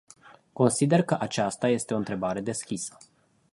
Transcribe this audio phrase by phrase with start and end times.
[0.53, 2.97] Consider că aceasta este o întrebare deschisă.